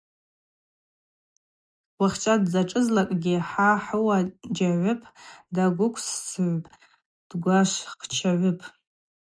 [1.99, 4.17] Уахьчӏва дзачӏвызлакӏгьи хӏа хӏыуа
[4.53, 5.07] джьагӏвыпӏ,
[5.53, 6.75] дагвыквсыгӏвпӏ,
[7.29, 8.65] дгвашвхчагӏвыпӏ.